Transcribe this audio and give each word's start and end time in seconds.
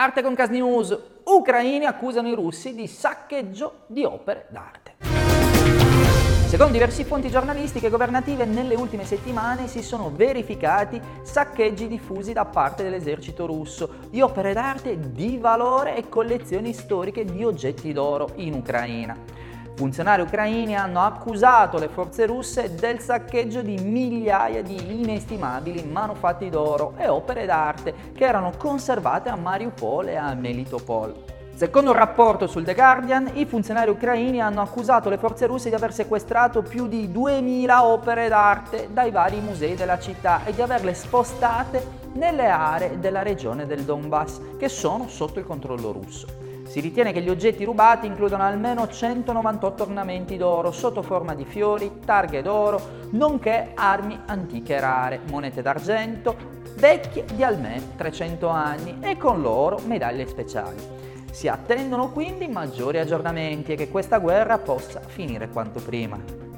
Arte 0.00 0.22
con 0.22 0.34
Cas 0.34 0.48
News. 0.48 0.98
Ucraini 1.24 1.84
accusano 1.84 2.26
i 2.28 2.34
russi 2.34 2.74
di 2.74 2.86
saccheggio 2.86 3.80
di 3.86 4.02
opere 4.02 4.46
d'arte. 4.48 4.94
Secondo 6.46 6.72
diversi 6.72 7.04
fonti 7.04 7.28
giornalistiche 7.28 7.88
e 7.88 7.90
governative, 7.90 8.46
nelle 8.46 8.76
ultime 8.76 9.04
settimane 9.04 9.68
si 9.68 9.82
sono 9.82 10.10
verificati 10.10 10.98
saccheggi 11.20 11.86
diffusi 11.86 12.32
da 12.32 12.46
parte 12.46 12.82
dell'esercito 12.82 13.44
russo 13.44 13.96
di 14.08 14.22
opere 14.22 14.54
d'arte 14.54 15.12
di 15.12 15.36
valore 15.36 15.94
e 15.94 16.08
collezioni 16.08 16.72
storiche 16.72 17.26
di 17.26 17.44
oggetti 17.44 17.92
d'oro 17.92 18.30
in 18.36 18.54
Ucraina. 18.54 19.14
Funzionari 19.74 20.22
ucraini 20.22 20.76
hanno 20.76 21.00
accusato 21.00 21.78
le 21.78 21.88
forze 21.88 22.26
russe 22.26 22.74
del 22.74 23.00
saccheggio 23.00 23.62
di 23.62 23.76
migliaia 23.76 24.62
di 24.62 25.00
inestimabili 25.00 25.84
manufatti 25.84 26.50
d'oro 26.50 26.94
e 26.98 27.08
opere 27.08 27.46
d'arte 27.46 27.94
che 28.14 28.24
erano 28.24 28.52
conservate 28.58 29.30
a 29.30 29.36
Mariupol 29.36 30.08
e 30.08 30.16
a 30.16 30.34
Melitopol. 30.34 31.14
Secondo 31.60 31.90
un 31.90 31.96
rapporto 31.96 32.46
sul 32.46 32.64
The 32.64 32.74
Guardian, 32.74 33.32
i 33.34 33.44
funzionari 33.44 33.90
ucraini 33.90 34.40
hanno 34.40 34.62
accusato 34.62 35.10
le 35.10 35.18
forze 35.18 35.46
russe 35.46 35.68
di 35.68 35.74
aver 35.74 35.92
sequestrato 35.92 36.62
più 36.62 36.86
di 36.86 37.10
2000 37.10 37.84
opere 37.84 38.28
d'arte 38.28 38.88
dai 38.90 39.10
vari 39.10 39.40
musei 39.40 39.74
della 39.74 39.98
città 39.98 40.44
e 40.46 40.54
di 40.54 40.62
averle 40.62 40.94
spostate 40.94 41.98
nelle 42.14 42.48
aree 42.48 42.98
della 42.98 43.22
regione 43.22 43.66
del 43.66 43.82
Donbass, 43.82 44.40
che 44.58 44.70
sono 44.70 45.08
sotto 45.08 45.38
il 45.38 45.44
controllo 45.44 45.92
russo. 45.92 46.49
Si 46.70 46.78
ritiene 46.78 47.10
che 47.12 47.20
gli 47.20 47.28
oggetti 47.28 47.64
rubati 47.64 48.06
includano 48.06 48.44
almeno 48.44 48.86
198 48.86 49.82
ornamenti 49.82 50.36
d'oro 50.36 50.70
sotto 50.70 51.02
forma 51.02 51.34
di 51.34 51.44
fiori, 51.44 51.98
targhe 52.04 52.42
d'oro, 52.42 53.08
nonché 53.10 53.72
armi 53.74 54.16
antiche 54.26 54.78
rare, 54.78 55.18
monete 55.28 55.62
d'argento, 55.62 56.36
vecchie 56.76 57.24
di 57.34 57.42
almeno 57.42 57.86
300 57.96 58.46
anni 58.46 58.98
e 59.00 59.16
con 59.16 59.40
loro 59.40 59.80
medaglie 59.86 60.28
speciali. 60.28 60.76
Si 61.32 61.48
attendono 61.48 62.12
quindi 62.12 62.46
maggiori 62.46 62.98
aggiornamenti 62.98 63.72
e 63.72 63.74
che 63.74 63.88
questa 63.88 64.18
guerra 64.18 64.58
possa 64.58 65.00
finire 65.00 65.48
quanto 65.48 65.80
prima. 65.80 66.49